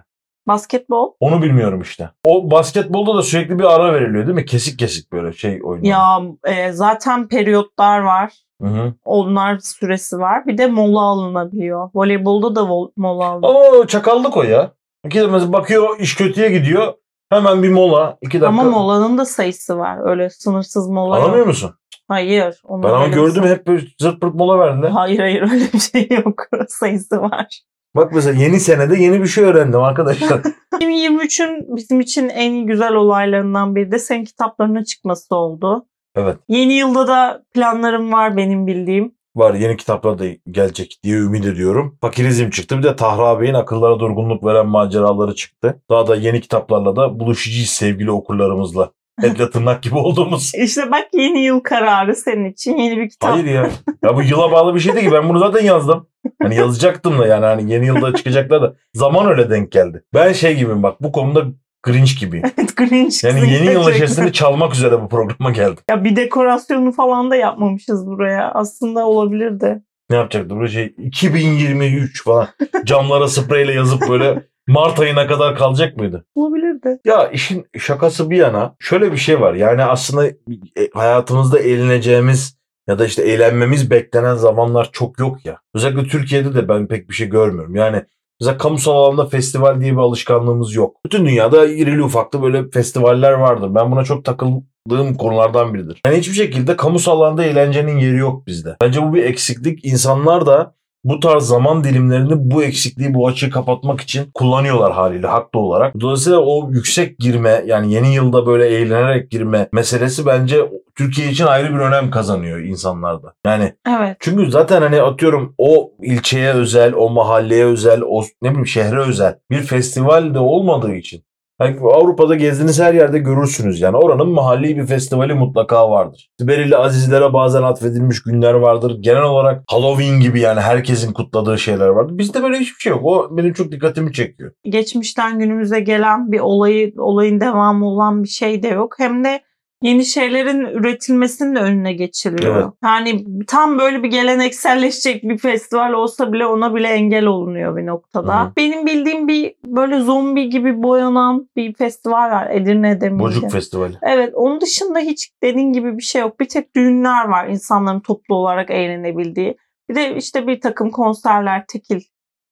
[0.48, 1.12] Basketbol?
[1.20, 2.10] Onu bilmiyorum işte.
[2.26, 4.46] O basketbolda da sürekli bir ara veriliyor değil mi?
[4.46, 5.86] Kesik kesik böyle şey oynuyor.
[5.98, 6.20] Ya
[6.54, 8.34] e, zaten periyotlar var.
[8.62, 8.94] Hı hı.
[9.06, 10.46] Onlar süresi var.
[10.46, 11.90] Bir de mola alınabiliyor.
[11.96, 13.50] Voleybolda da vol- mola alınıyor.
[13.56, 14.72] Ama o çakallık o ya.
[15.06, 16.94] İki mesela bakıyor iş kötüye gidiyor.
[17.30, 18.18] Hemen bir mola.
[18.22, 18.48] iki dakika.
[18.48, 20.10] Ama molanın da sayısı var.
[20.10, 21.48] Öyle sınırsız mola Anlamıyor yok.
[21.48, 21.72] musun?
[22.08, 22.62] Hayır.
[22.64, 24.90] onun Ben ama gördüm hep böyle zırt pırt mola verdiler.
[24.90, 26.42] Hayır hayır öyle bir şey yok.
[26.68, 27.62] sayısı var.
[27.98, 30.42] Bak mesela yeni senede yeni bir şey öğrendim arkadaşlar.
[30.74, 35.86] 2023'ün bizim için en güzel olaylarından biri de senin kitaplarının çıkması oldu.
[36.16, 36.38] Evet.
[36.48, 39.18] Yeni yılda da planlarım var benim bildiğim.
[39.36, 41.98] Var yeni kitaplar da gelecek diye ümit ediyorum.
[42.02, 42.78] Fakirizm çıktı.
[42.78, 45.82] Bir de Tahra Bey'in akıllara durgunluk veren maceraları çıktı.
[45.90, 48.92] Daha da yeni kitaplarla da buluşacağız sevgili okurlarımızla.
[49.24, 50.52] Etle tırnak gibi olduğumuz.
[50.64, 53.32] İşte bak yeni yıl kararı senin için yeni bir kitap.
[53.32, 53.70] Hayır ya.
[54.04, 55.12] Ya bu yıla bağlı bir şey değil ki.
[55.14, 56.08] Ben bunu zaten yazdım.
[56.42, 60.04] Hani yazacaktım da yani hani yeni yılda çıkacaklar da zaman öyle denk geldi.
[60.14, 61.46] Ben şey gibiyim bak bu konuda
[61.84, 62.46] Grinch gibiyim.
[62.76, 65.84] Grinch Yani yeni yıl neşesini çalmak üzere bu programa geldim.
[65.90, 68.52] Ya bir dekorasyonu falan da yapmamışız buraya.
[68.52, 69.82] Aslında olabilirdi.
[70.10, 72.48] Ne yapacaktı böyle şey 2023 falan
[72.86, 76.26] camlara spreyle yazıp böyle Mart ayına kadar kalacak mıydı?
[76.36, 77.00] Olabilirdi.
[77.06, 79.54] Ya işin şakası bir yana şöyle bir şey var.
[79.54, 85.60] Yani aslında e, hayatımızda eğleneceğimiz ya da işte eğlenmemiz beklenen zamanlar çok yok ya.
[85.74, 87.76] Özellikle Türkiye'de de ben pek bir şey görmüyorum.
[87.76, 88.04] Yani
[88.40, 90.96] mesela kamusal alanda festival diye bir alışkanlığımız yok.
[91.06, 93.76] Bütün dünyada irili ufaklı böyle festivaller vardır.
[93.76, 96.02] Ben buna çok takıldığım konulardan biridir.
[96.06, 98.76] Yani hiçbir şekilde kamusal alanda eğlencenin yeri yok bizde.
[98.82, 99.86] Bence bu bir eksiklik.
[99.86, 105.60] İnsanlar da bu tarz zaman dilimlerini bu eksikliği, bu açığı kapatmak için kullanıyorlar haliyle haklı
[105.60, 106.00] olarak.
[106.00, 111.74] Dolayısıyla o yüksek girme yani yeni yılda böyle eğlenerek girme meselesi bence Türkiye için ayrı
[111.74, 113.34] bir önem kazanıyor insanlarda.
[113.46, 114.18] Yani Evet.
[114.20, 119.36] çünkü zaten hani atıyorum o ilçeye özel, o mahalleye özel, o ne bileyim şehre özel
[119.52, 121.24] bir festival de olmadığı için
[121.62, 123.98] Yani Avrupa'da gezdiğiniz her yerde görürsünüz yani.
[123.98, 126.30] Oranın mahalli bir festivali mutlaka vardır.
[126.42, 128.98] Belirli azizlere bazen atfedilmiş günler vardır.
[129.00, 132.18] Genel olarak Halloween gibi yani herkesin kutladığı şeyler vardır.
[132.18, 133.02] Bizde böyle hiçbir şey yok.
[133.04, 134.52] O benim çok dikkatimi çekiyor.
[134.70, 138.96] geçmişten günümüze gelen bir olayı olayın devamı olan bir şey de yok.
[138.98, 139.42] Hem de
[139.82, 142.56] yeni şeylerin üretilmesinin de önüne geçiliyor.
[142.56, 142.74] Evet.
[142.84, 148.42] Yani tam böyle bir gelenekselleşecek bir festival olsa bile ona bile engel olunuyor bir noktada.
[148.42, 148.52] Hı hı.
[148.58, 153.24] Benim bildiğim bir böyle zombi gibi boyanan bir festival var Edirne'de miydi?
[153.24, 153.98] Bocuk Festivali.
[154.02, 156.40] Evet onun dışında hiç dediğin gibi bir şey yok.
[156.40, 159.58] Bir tek düğünler var insanların toplu olarak eğlenebildiği.
[159.90, 162.02] Bir de işte bir takım konserler, tekil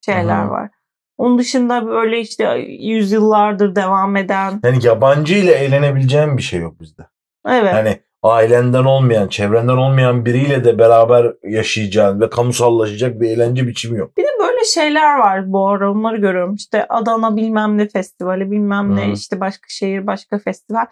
[0.06, 0.52] şeyler Hı hı.
[0.52, 0.70] var.
[1.18, 4.60] Onun dışında böyle işte yüzyıllardır devam eden.
[4.64, 7.04] Yani yabancı ile eğlenebileceğin bir şey yok bizde.
[7.48, 7.74] Evet.
[7.74, 14.18] Yani ailenden olmayan, çevrenden olmayan biriyle de beraber yaşayacağın ve kamusallaşacak bir eğlence biçimi yok.
[14.18, 16.56] Bir de böyle şeyler var bu ara onları görüyorum.
[16.56, 19.12] İşte Adana bilmem ne festivali bilmem ne Hı.
[19.12, 20.86] işte başka şehir başka festival.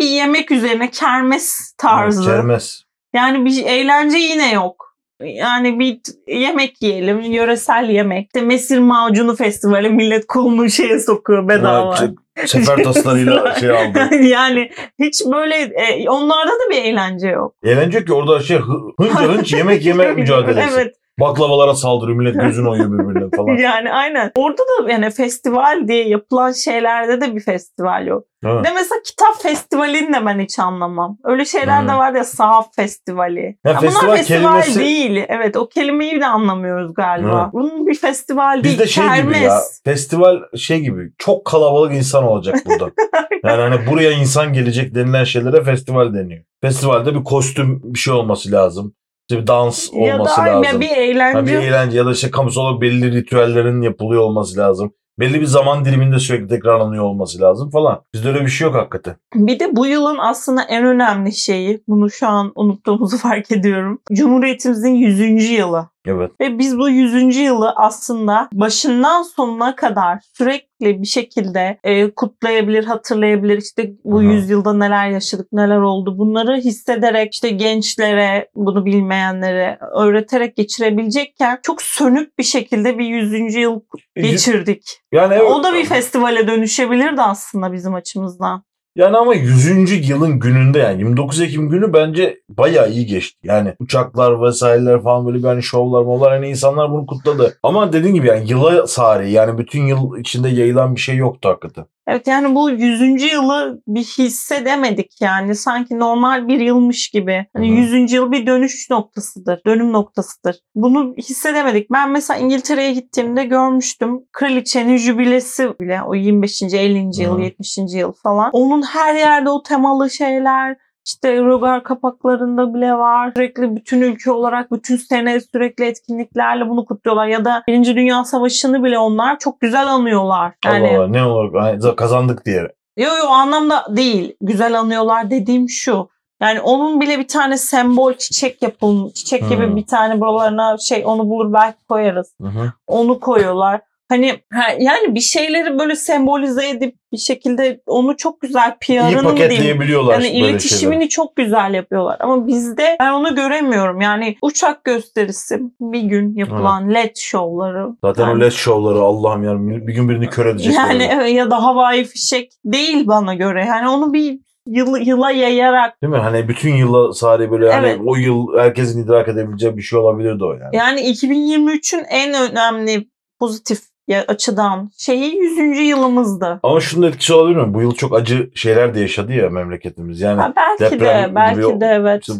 [0.00, 2.24] Bir yemek üzerine kermes tarzı.
[2.24, 2.82] Kermes.
[3.14, 4.88] Yani bir eğlence yine yok.
[5.22, 8.26] Yani bir yemek yiyelim, yöresel yemek.
[8.26, 11.94] İşte mesir macunu festivali millet kolunu şeye sokuyor bedava.
[11.94, 12.16] Ç-
[12.46, 14.14] Sefer taslarıyla şey aldı.
[14.22, 17.54] yani hiç böyle e, onlarda da bir eğlence yok.
[17.64, 20.70] Eğlence yok ki orada şey hı- hınca hınç yemek yeme mücadelesi.
[20.74, 23.56] Evet Baklavalara saldırıyor millet gözünü oyuyor birbirine falan.
[23.56, 24.32] yani aynen.
[24.36, 28.24] Orada da yani festival diye yapılan şeylerde de bir festival yok.
[28.44, 28.64] Evet.
[28.64, 31.18] De mesela kitap festivalini de ben hiç anlamam.
[31.24, 31.98] Öyle şeyler de Hmm.
[31.98, 33.40] var ya sahaf festivali.
[33.64, 35.24] Ya Ya festival bunlar festival kelimesi- değil.
[35.28, 37.40] Evet o kelimeyi de anlamıyoruz galiba.
[37.44, 37.52] Evet.
[37.52, 38.74] Bunun bir festival değil.
[38.74, 39.36] Bizde şey kermes.
[39.36, 39.58] gibi ya.
[39.84, 41.10] Festival şey gibi.
[41.18, 42.90] Çok kalabalık insan olacak burada.
[43.44, 46.44] yani hani buraya insan gelecek denilen şeylere festival deniyor.
[46.62, 48.94] Festivalde bir kostüm bir şey olması lazım.
[49.30, 50.80] İşte bir dans ya da olması ya lazım.
[50.80, 51.52] bir Ha, eğlence.
[51.52, 54.92] bir eğlence ya da işte kamusal olarak belli ritüellerin yapılıyor olması lazım.
[55.18, 58.02] Belli bir zaman diliminde sürekli tekrarlanıyor olması lazım falan.
[58.14, 59.16] Bizde öyle bir şey yok hakikaten.
[59.34, 63.98] Bir de bu yılın aslında en önemli şeyi, bunu şu an unuttuğumuzu fark ediyorum.
[64.12, 65.50] Cumhuriyetimizin 100.
[65.50, 65.88] yılı.
[66.06, 66.30] Evet.
[66.40, 67.36] Ve biz bu 100.
[67.36, 73.58] yılı aslında başından sonuna kadar sürekli bir şekilde e, kutlayabilir, hatırlayabilir.
[73.58, 74.24] İşte bu hı.
[74.24, 76.18] yüzyılda neler yaşadık, neler oldu.
[76.18, 83.54] Bunları hissederek işte gençlere, bunu bilmeyenlere öğreterek geçirebilecekken çok sönük bir şekilde bir 100.
[83.54, 83.80] yıl
[84.16, 84.82] geçirdik.
[85.12, 85.50] Yani evet.
[85.50, 88.67] O da bir festivale dönüşebilirdi aslında bizim açımızdan.
[88.98, 90.08] Yani ama 100.
[90.08, 93.38] yılın gününde yani 29 Ekim günü bence bayağı iyi geçti.
[93.42, 97.58] Yani uçaklar vesaireler falan böyle bir hani şovlar molar hani insanlar bunu kutladı.
[97.62, 101.84] Ama dediğin gibi yani yıla sari yani bütün yıl içinde yayılan bir şey yoktu hakikaten.
[102.08, 103.32] Evet yani bu 100.
[103.32, 107.46] yılı bir hissedemedik yani sanki normal bir yılmış gibi.
[107.56, 107.96] Hani Hı hı.
[107.96, 108.12] 100.
[108.12, 110.56] yıl bir dönüş noktasıdır, dönüm noktasıdır.
[110.74, 111.90] Bunu hissedemedik.
[111.92, 114.20] Ben mesela İngiltere'ye gittiğimde görmüştüm.
[114.32, 116.62] Kraliçenin jübilesi bile o 25.
[116.62, 117.22] 50.
[117.22, 117.42] yıl, Hı hı.
[117.42, 117.78] 70.
[117.94, 118.50] yıl falan.
[118.52, 120.76] Onun her yerde o temalı şeyler
[121.08, 123.32] işte rogar kapaklarında bile var.
[123.36, 127.26] Sürekli bütün ülke olarak bütün sene sürekli etkinliklerle bunu kutluyorlar.
[127.26, 130.52] Ya da Birinci Dünya Savaşı'nı bile onlar çok güzel anıyorlar.
[130.64, 132.68] Yani Allah Allah ne olur kazandık diye.
[132.96, 134.36] Yo yo o anlamda değil.
[134.40, 136.08] Güzel anıyorlar dediğim şu.
[136.42, 139.14] Yani onun bile bir tane sembol çiçek yapılmış.
[139.14, 139.76] Çiçek gibi Hmm.
[139.76, 142.34] bir tane buralarına şey onu bulur belki koyarız.
[142.40, 142.72] Hı hı.
[142.86, 143.80] Onu koyuyorlar.
[144.08, 149.08] Hani ha, yani bir şeyleri böyle sembolize edip bir şekilde onu çok güzel İyi PR'ını
[149.08, 149.24] diyeyim.
[149.24, 152.16] paketleyebiliyorlar Yani böyle iletişimini çok güzel yapıyorlar.
[152.20, 154.00] Ama bizde ben onu göremiyorum.
[154.00, 157.88] Yani uçak gösterisi bir gün yapılan led şovları.
[158.04, 160.74] Zaten yani, o led şovları Allah'ım yani bir gün birini kör edecek.
[160.74, 163.64] yani evet, ya da havai fişek değil bana göre.
[163.64, 166.18] Yani onu bir yıl, yıla yayarak Değil mi?
[166.18, 168.00] Hani bütün yıla sari böyle hani Evet.
[168.06, 170.76] o yıl herkesin idrak edebileceği bir şey olabilirdi o yani.
[170.76, 175.58] yani 2023'ün en önemli pozitif ya- açıdan şeyi 100.
[175.88, 176.60] yılımızdı.
[176.62, 177.74] Ama şunun etkisi olabilir mi?
[177.74, 180.20] Bu yıl çok acı şeyler de yaşadı ya memleketimiz.
[180.20, 182.22] Yani Ha, belki deprem de belki gibi- de evet.
[182.28, 182.32] işte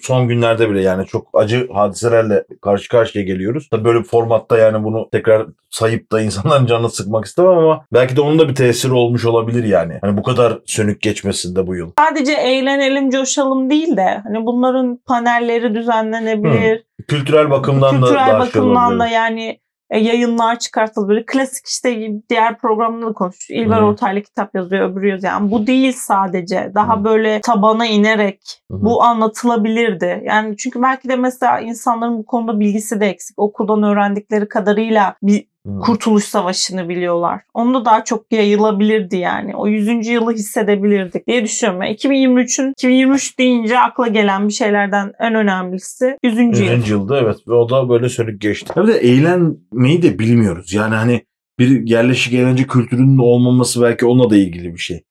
[0.00, 3.68] son günlerde bile yani çok acı hadiselerle karşı karşıya geliyoruz.
[3.70, 8.16] Tabii böyle bir formatta yani bunu tekrar sayıp da insanların canını sıkmak istemem ama belki
[8.16, 9.98] de onun da bir tesiri olmuş olabilir yani.
[10.00, 11.90] Hani bu kadar sönük geçmesinde bu yıl.
[11.98, 16.84] Sadece eğlenelim, coşalım değil de hani bunların panelleri düzenlenebilir.
[17.08, 19.58] Kültürel bakımdan da Kültürel şey bakımdan da yani
[19.92, 21.26] e, yayınlar çıkartılabilir.
[21.26, 23.66] Klasik işte diğer programda da konuşuyoruz.
[23.66, 23.84] İlber Hı.
[23.84, 25.32] Ortaylı kitap yazıyor, öbürü yazıyor.
[25.32, 26.72] Yani bu değil sadece.
[26.74, 27.04] Daha Hı.
[27.04, 28.84] böyle tabana inerek hı.
[28.84, 30.22] bu anlatılabilirdi.
[30.24, 33.38] Yani çünkü belki de mesela insanların bu konuda bilgisi de eksik.
[33.38, 35.78] Okuldan öğrendikleri kadarıyla bir Hı.
[35.80, 37.40] Kurtuluş Savaşı'nı biliyorlar.
[37.54, 39.56] Onu da daha çok yayılabilirdi yani.
[39.56, 40.06] O 100.
[40.06, 41.82] yılı hissedebilirdik diye düşünüyorum.
[41.82, 46.38] Yani 2023'ün 2023 deyince akla gelen bir şeylerden en önemlisi 100.
[46.38, 46.76] yıl.
[46.76, 46.88] 100.
[46.88, 48.72] yılda evet ve o da böyle sönük geçti.
[48.74, 50.72] Tabii de eğlenmeyi de bilmiyoruz.
[50.72, 51.22] Yani hani
[51.58, 55.02] bir yerleşik eğlence kültürünün olmaması belki onunla da ilgili bir şey.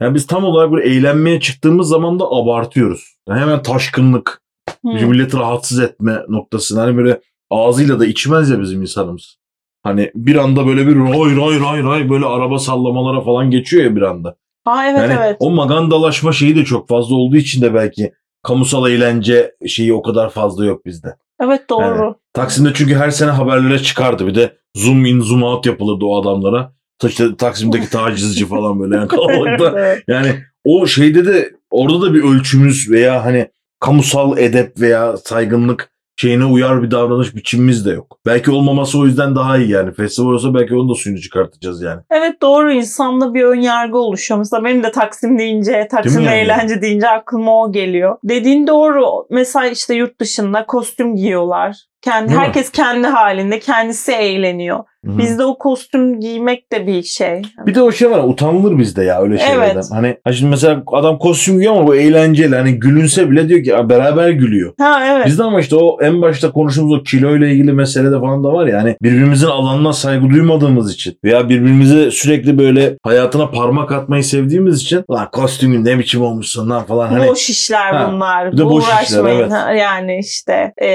[0.00, 3.16] Yani biz tam olarak böyle eğlenmeye çıktığımız zaman da abartıyoruz.
[3.28, 4.42] Yani hemen taşkınlık,
[4.84, 5.06] Hı.
[5.06, 6.82] milleti rahatsız etme noktasında.
[6.82, 9.41] Hani böyle ağzıyla da içmez ya bizim insanımız.
[9.82, 13.96] Hani bir anda böyle bir ray ray ray ray böyle araba sallamalara falan geçiyor ya
[13.96, 14.36] bir anda.
[14.66, 15.36] Aa evet yani evet.
[15.40, 20.30] o magandalaşma şeyi de çok fazla olduğu için de belki kamusal eğlence şeyi o kadar
[20.30, 21.16] fazla yok bizde.
[21.40, 22.14] Evet doğru.
[22.32, 24.26] Taksim'de çünkü her sene haberlere çıkardı.
[24.26, 26.72] Bir de zoom in zoom out yapılırdı o adamlara.
[27.04, 29.72] İşte Taksim'deki tacizci falan böyle yani kalabalıkta.
[29.76, 30.04] Evet.
[30.08, 33.48] Yani o şeyde de orada da bir ölçümüz veya hani
[33.80, 35.91] kamusal edep veya saygınlık
[36.22, 38.18] şeyine uyar bir davranış biçimimiz de yok.
[38.26, 39.94] Belki olmaması o yüzden daha iyi yani.
[39.94, 42.00] Festival olsa belki onun da suyunu çıkartacağız yani.
[42.10, 44.38] Evet doğru insanda bir ön yargı oluşuyor.
[44.38, 46.34] Mesela benim de Taksim deyince, Taksim yani?
[46.34, 48.16] eğlence deyince aklıma o geliyor.
[48.24, 49.04] Dediğin doğru.
[49.30, 51.76] Mesela işte yurt dışında kostüm giyiyorlar.
[52.02, 52.44] Kendi Değil mi?
[52.46, 54.78] herkes kendi halinde, kendisi eğleniyor.
[55.06, 55.18] Hı hı.
[55.18, 57.42] Bizde o kostüm giymek de bir şey.
[57.66, 59.74] Bir de o şey var utanılır bizde ya öyle şeylerden.
[59.74, 59.84] Evet.
[59.92, 62.56] Hani ha şimdi mesela adam kostüm giyiyor ama bu eğlenceli.
[62.56, 64.72] Hani gülünse bile diyor ki "Aa, beraber gülüyor.
[64.78, 65.26] Ha evet.
[65.26, 68.66] Bizde ama işte o en başta konuştuğumuz o kilo ile ilgili meselede falan da var
[68.66, 74.82] ya hani birbirimizin alanına saygı duymadığımız için veya birbirimize sürekli böyle hayatına parmak atmayı sevdiğimiz
[74.82, 78.52] için lan kostümün ne biçim olmuşsun lan falan hani boş işler Ha, bunlar.
[78.52, 79.40] bir de boş işler, Uğraşmayın.
[79.40, 79.52] evet.
[79.52, 80.88] Ha, Yani işte e,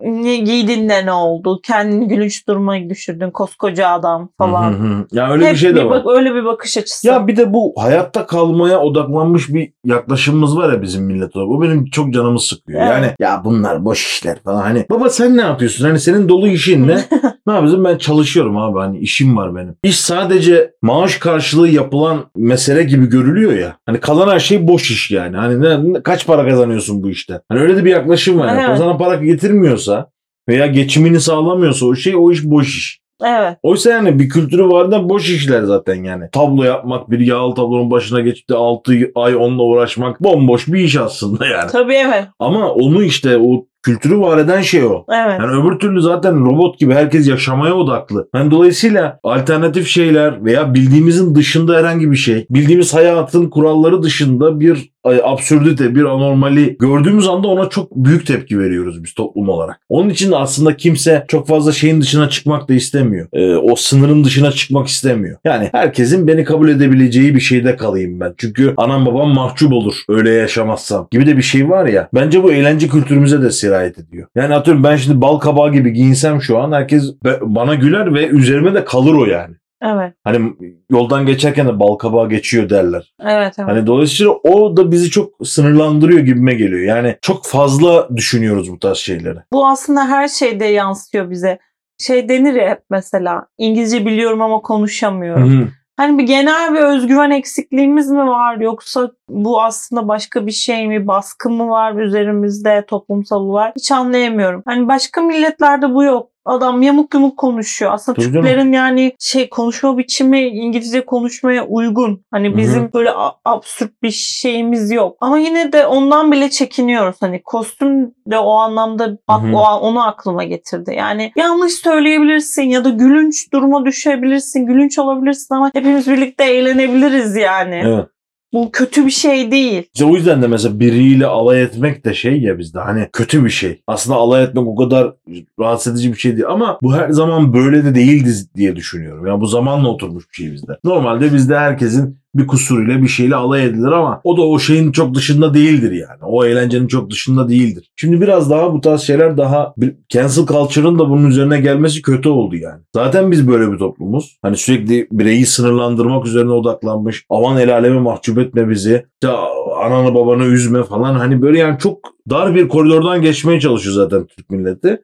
[0.00, 1.60] ne giydin de ne oldu?
[1.62, 4.72] Kendini gülünç duruma düşürdün koskoca adam falan.
[4.72, 5.06] Hı hı hı.
[5.12, 6.04] Ya öyle Hep bir şey de bir var.
[6.04, 7.06] bak- öyle bir bakış açısı.
[7.08, 11.50] Ya bir de bu hayatta kalmaya odaklanmış bir yaklaşımımız var ya bizim millet olarak.
[11.50, 12.80] O benim çok canımı sıkıyor.
[12.82, 12.90] Evet.
[12.92, 14.62] Yani ya bunlar boş işler falan.
[14.62, 15.84] Hani baba sen ne yapıyorsun?
[15.84, 16.94] Hani senin dolu işin ne?
[17.46, 17.84] ne yapıyorsun?
[17.84, 18.78] Ben çalışıyorum abi.
[18.78, 19.74] Hani işim var benim.
[19.82, 23.76] İş sadece maaş karşılığı yapılan mesele gibi görülüyor ya.
[23.86, 25.36] Hani kalan her şey boş iş yani.
[25.36, 27.40] Hani ne, ne- kaç para kazanıyorsun bu işte?
[27.48, 28.48] Hani öyle de bir yaklaşım var.
[28.48, 28.62] Yani.
[28.68, 28.78] Evet.
[28.78, 30.10] Sana para getirmiyorsa
[30.48, 33.04] veya geçimini sağlamıyorsa o şey o iş boş iş.
[33.24, 33.58] Evet.
[33.62, 36.24] Oysa yani bir kültürü var da boş işler zaten yani.
[36.32, 40.96] Tablo yapmak, bir yağlı tablonun başına geçip de 6 ay onunla uğraşmak bomboş bir iş
[40.96, 41.70] aslında yani.
[41.70, 42.24] Tabii evet.
[42.38, 45.04] Ama onu işte o kültürü var eden şey o.
[45.08, 45.40] Evet.
[45.40, 48.28] Yani öbür türlü zaten robot gibi herkes yaşamaya odaklı.
[48.34, 54.93] Yani dolayısıyla alternatif şeyler veya bildiğimizin dışında herhangi bir şey, bildiğimiz hayatın kuralları dışında bir
[55.04, 59.80] absürdite, bir anormali gördüğümüz anda ona çok büyük tepki veriyoruz biz toplum olarak.
[59.88, 63.28] Onun için de aslında kimse çok fazla şeyin dışına çıkmak da istemiyor.
[63.32, 65.38] Ee, o sınırın dışına çıkmak istemiyor.
[65.44, 68.34] Yani herkesin beni kabul edebileceği bir şeyde kalayım ben.
[68.38, 72.08] Çünkü anam babam mahcup olur öyle yaşamazsam gibi de bir şey var ya.
[72.14, 74.28] Bence bu eğlence kültürümüze de sirayet ediyor.
[74.36, 78.74] Yani atıyorum ben şimdi bal kabağı gibi giyinsem şu an herkes bana güler ve üzerime
[78.74, 79.54] de kalır o yani.
[79.84, 80.14] Evet.
[80.24, 80.52] Hani
[80.90, 83.14] yoldan geçerken de bal kabağı geçiyor derler.
[83.20, 83.54] Evet.
[83.58, 83.68] evet.
[83.70, 86.80] Hani dolayısıyla o da bizi çok sınırlandırıyor gibime geliyor.
[86.80, 89.38] Yani çok fazla düşünüyoruz bu tarz şeyleri.
[89.52, 91.58] Bu aslında her şeyde yansıyor bize.
[91.98, 95.52] Şey denir ya hep mesela İngilizce biliyorum ama konuşamıyorum.
[95.52, 95.68] Hı hı.
[95.96, 101.06] Hani bir genel bir özgüven eksikliğimiz mi var yoksa bu aslında başka bir şey mi
[101.06, 104.62] baskı mı var üzerimizde toplumsal olarak hiç anlayamıyorum.
[104.66, 106.30] Hani başka milletlerde bu yok.
[106.44, 107.92] Adam yamuk yumuk konuşuyor.
[107.92, 108.32] Aslında canım.
[108.32, 112.24] Türklerin yani şey konuşma biçimi İngilizce konuşmaya uygun.
[112.30, 115.16] Hani bizim böyle a- absürt bir şeyimiz yok.
[115.20, 117.16] Ama yine de ondan bile çekiniyoruz.
[117.20, 120.94] Hani kostüm de o anlamda bak o onu aklıma getirdi.
[120.98, 127.82] Yani yanlış söyleyebilirsin ya da gülünç duruma düşebilirsin, gülünç olabilirsin ama hepimiz birlikte eğlenebiliriz yani.
[127.84, 128.06] Evet.
[128.54, 129.82] Bu kötü bir şey değil.
[129.94, 133.50] İşte o yüzden de mesela biriyle alay etmek de şey ya bizde hani kötü bir
[133.50, 133.82] şey.
[133.86, 135.14] Aslında alay etmek o kadar
[135.60, 139.26] rahatsız edici bir şey değil ama bu her zaman böyle de değildi diye düşünüyorum.
[139.26, 140.72] Yani bu zamanla oturmuş bir şey bizde.
[140.84, 145.14] Normalde bizde herkesin bir kusuruyla bir şeyle alay edilir ama o da o şeyin çok
[145.14, 146.18] dışında değildir yani.
[146.22, 147.90] O eğlencenin çok dışında değildir.
[147.96, 149.74] Şimdi biraz daha bu tarz şeyler daha
[150.08, 152.80] cancel culture'ın da bunun üzerine gelmesi kötü oldu yani.
[152.94, 154.38] Zaten biz böyle bir toplumuz.
[154.42, 157.24] Hani sürekli bireyi sınırlandırmak üzerine odaklanmış.
[157.30, 159.04] Aman el aleme mahcup etme bizi.
[159.22, 159.34] İşte
[159.80, 161.14] ananı babanı üzme falan.
[161.14, 161.98] Hani böyle yani çok
[162.30, 165.00] dar bir koridordan geçmeye çalışıyor zaten Türk milleti.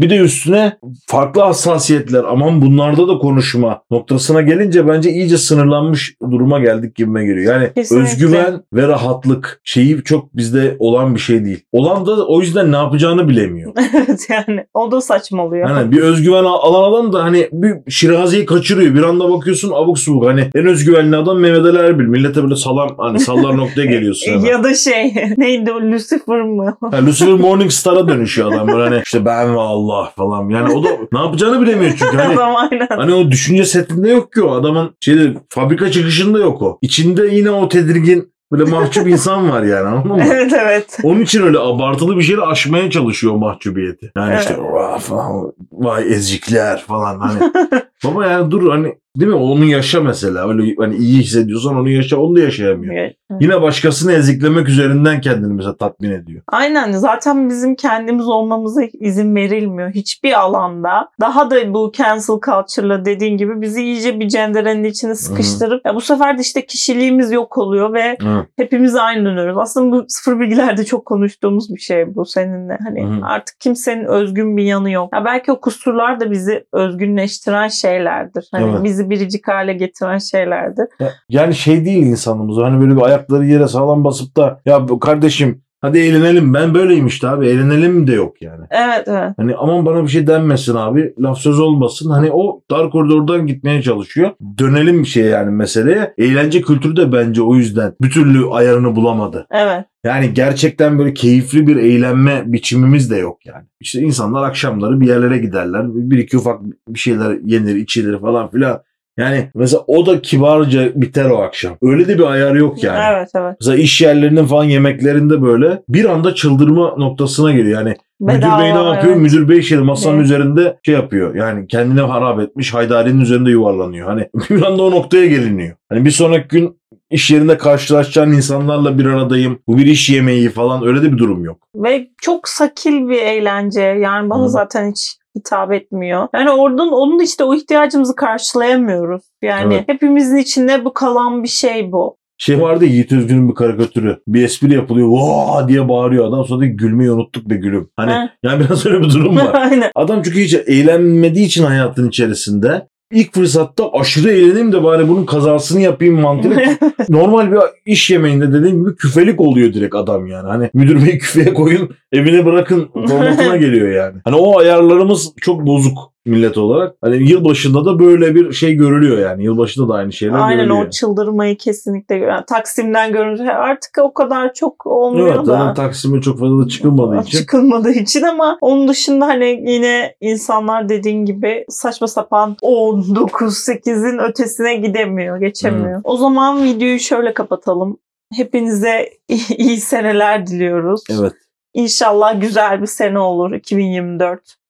[0.00, 6.58] Bir de üstüne farklı hassasiyetler aman bunlarda da konuşma noktasına gelince bence iyice sınırlanmış duruma
[6.60, 7.54] geldik gibime geliyor.
[7.54, 8.10] Yani Kesinlikle.
[8.12, 11.60] özgüven ve rahatlık şeyi çok bizde olan bir şey değil.
[11.72, 13.72] Olan da o yüzden ne yapacağını bilemiyor.
[13.94, 15.70] evet yani o da saçmalıyor.
[15.70, 18.94] Hani bir özgüven al- alan adam da hani bir şiraziyi kaçırıyor.
[18.94, 20.26] Bir anda bakıyorsun abuk subuk.
[20.26, 22.04] Hani en özgüvenli adam Mehmet Ali Erbil.
[22.04, 24.44] Millete böyle salam hani sallar noktaya geliyorsun hemen.
[24.44, 26.76] ya da şey neydi o Lucifer mı?
[26.92, 30.48] Yani Lucifer Morningstar'a dönüşüyor adam böyle hani işte ben ve Allah falan.
[30.48, 32.16] Yani o da ne yapacağını bilemiyor çünkü.
[32.16, 32.86] Hani, Adam aynen.
[32.96, 34.50] hani o düşünce setinde yok ki o.
[34.54, 36.78] Adamın şeyde fabrika çıkışında yok o.
[36.82, 40.22] İçinde yine o tedirgin böyle mahcup insan var yani anladın mı?
[40.32, 40.98] evet evet.
[41.02, 44.12] Onun için öyle abartılı bir şeyle aşmaya çalışıyor mahcubiyeti.
[44.16, 44.72] Yani işte Evet.
[44.72, 47.52] "Vah" falan vay ezikler falan hani.
[48.04, 49.36] Baba yani dur hani Değil mi?
[49.36, 50.48] Onu yaşa mesela.
[50.48, 52.16] Öyle hani iyi hissediyorsan onu yaşa.
[52.16, 52.94] Onu da yaşayamıyor.
[52.94, 53.16] Evet.
[53.40, 56.42] Yine başkasını eziklemek üzerinden kendini mesela tatmin ediyor.
[56.48, 61.08] Aynen zaten bizim kendimiz olmamıza izin verilmiyor hiçbir alanda.
[61.20, 66.00] Daha da bu cancel culture'la dediğin gibi bizi iyice bir cenderenin içine sıkıştırıp ya bu
[66.00, 68.46] sefer de işte kişiliğimiz yok oluyor ve Hı.
[68.56, 69.58] hepimiz aynı dönüyoruz.
[69.58, 72.78] Aslında bu sıfır bilgilerde çok konuştuğumuz bir şey bu seninle.
[72.84, 73.26] Hani Hı hı.
[73.26, 75.12] artık kimsenin özgün bir yanı yok.
[75.14, 78.48] Ya belki o kusurlar da bizi özgünleştiren şeylerdir.
[78.52, 78.84] Hani Evet.
[78.84, 80.86] bizi biricik hale getiren şeylerdir.
[81.00, 82.56] Ya- Yani şey değil insanımız.
[82.56, 87.28] Hani böyle bir ayakları yere sağlam basıp da ya kardeşim hadi eğlenelim ben böyleyim işte
[87.28, 88.64] abi eğlenelim de yok yani.
[88.70, 89.32] Evet evet.
[89.36, 91.14] Hani aman bana bir şey denmesin abi.
[91.18, 92.10] Laf söz olmasın.
[92.10, 94.30] Hani o dar koridordan gitmeye çalışıyor.
[94.58, 96.14] Dönelim bir şeye yani meseleye.
[96.18, 99.46] Eğlence kültürü de bence o yüzden bir türlü ayarını bulamadı.
[99.50, 99.84] Evet.
[100.04, 103.64] Yani gerçekten böyle keyifli bir eğlenme biçimimiz de yok yani.
[103.80, 105.82] İşte insanlar akşamları bir yerlere giderler.
[105.88, 108.80] Bir iki ufak bir şeyler yenir, içilir falan filan.
[109.18, 111.76] Yani mesela o da kibarca biter o akşam.
[111.82, 112.98] Öyle de bir ayar yok yani.
[113.12, 113.56] Evet evet.
[113.60, 117.80] Mesela iş yerlerinin falan yemeklerinde böyle bir anda çıldırma noktasına geliyor.
[117.80, 119.12] Yani müdür bey ne Bedava, yapıyor?
[119.12, 119.22] evet.
[119.22, 120.24] Müdür bey şey masanın Evet.
[120.24, 121.34] üzerinde şey yapıyor.
[121.34, 124.08] Yani kendine harap etmiş haydarinin üzerinde yuvarlanıyor.
[124.08, 125.76] Hani bir anda o noktaya geliniyor.
[125.88, 126.78] Hani bir sonraki gün
[127.10, 129.58] iş yerinde karşılaşacağın insanlarla bir aradayım.
[129.66, 131.58] Bu bir iş yemeği falan öyle de bir durum yok.
[131.74, 133.80] Ve çok sakil bir eğlence.
[133.80, 134.48] Yani bana Hı.
[134.48, 136.28] zaten hiç hitap etmiyor.
[136.34, 139.22] Yani oradan onun işte o ihtiyacımızı karşılayamıyoruz.
[139.42, 139.88] Yani Evet.
[139.88, 142.16] hepimizin içinde bu kalan bir şey bu.
[142.38, 144.18] Şey vardı Yiğit Özgür'ün bir karikatürü.
[144.28, 145.08] Bir espri yapılıyor.
[145.10, 146.44] Vaa diye bağırıyor adam.
[146.44, 147.90] Sonra da gülmeyi unuttuk be gülüm.
[147.96, 148.28] Hani Ha.
[148.42, 149.54] yani biraz öyle bir durum var.
[149.70, 149.90] Aynen.
[149.94, 155.80] Adam çünkü hiç eğlenmediği için hayatın içerisinde ilk fırsatta aşırı eğleneyim de bari bunun kazasını
[155.80, 156.62] yapayım mantığıyla
[157.08, 160.48] normal bir iş yemeğinde dediğim gibi küfelik oluyor direkt adam yani.
[160.48, 164.20] Hani müdür bey küfeye koyun evine bırakın formatına geliyor yani.
[164.24, 166.96] Hani o ayarlarımız çok bozuk millet olarak.
[167.00, 169.44] Hani yılbaşında da böyle bir şey görülüyor yani.
[169.44, 170.86] Yılbaşında da aynı şeyler Aynen görülüyor.
[170.86, 172.44] o çıldırmayı kesinlikle gören.
[172.46, 175.44] Taksim'den görünce artık o kadar çok olmuyor Evet, da.
[175.44, 177.38] zaten Taksim'e çok fazla da çıkılmadığı için.
[177.38, 184.18] Çıkılmadığı için ama onun dışında hani yine insanlar dediğin gibi saçma sapan 10, 9, 8'in
[184.18, 186.00] ötesine gidemiyor, geçemiyor.
[186.04, 187.98] O zaman videoyu şöyle kapatalım.
[188.34, 189.10] Hepinize
[189.58, 191.00] iyi seneler diliyoruz.
[191.20, 191.32] Evet.
[191.74, 194.61] İnşallah güzel bir sene olur 2024.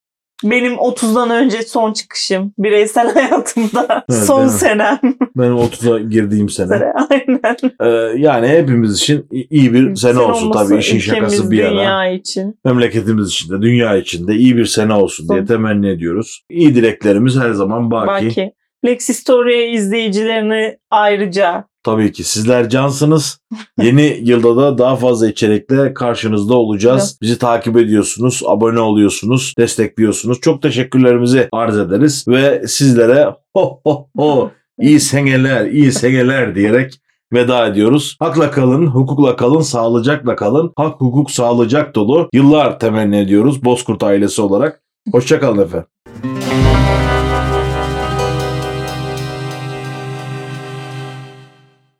[0.45, 2.55] Benim 30'dan önce son çıkışım.
[2.59, 4.99] Bireysel hayatımda Evet, son benim- senem.
[5.37, 6.93] Benim 30'a girdiğim sene.
[7.11, 7.57] Aynen.
[7.81, 11.71] Ee, yani hepimiz için iyi bir sene olsun olması tabii işin şakası bir yana.
[11.73, 12.59] dünya için.
[12.65, 16.45] Memleketimiz için de dünya için de iyi bir sene olsun diye temenni ediyoruz.
[16.51, 18.25] İyi dileklerimiz her zaman baki.
[18.25, 18.53] Belki.
[18.85, 23.39] Lex Historia izleyicilerini ayrıca Tabii ki sizler cansınız.
[23.83, 27.19] Yeni yılda da daha fazla içerikle karşınızda olacağız.
[27.23, 30.41] Bizi takip ediyorsunuz, abone oluyorsunuz, destekliyorsunuz.
[30.41, 37.01] Çok teşekkürlerimizi arz ederiz ve sizlere ho ho ho iyi seneler, iyi seneler diyerek
[37.33, 38.17] veda ediyoruz.
[38.19, 40.73] Hakla kalın, hukukla kalın, sağlıcakla kalın.
[40.77, 44.83] Hak, hukuk, sağlıcak dolu yıllar temenni ediyoruz Bozkurt ailesi olarak.
[45.13, 45.87] Hoşçakalın efendim.